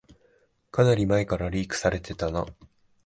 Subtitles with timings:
[0.71, 2.47] かなり前からリークされてたな